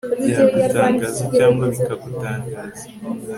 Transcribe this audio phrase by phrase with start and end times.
[0.35, 2.85] byagutangaza cyangwa bikagutangaza